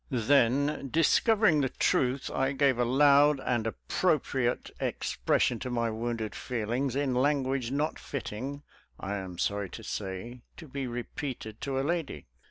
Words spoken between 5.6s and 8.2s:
my wounded feelings in language not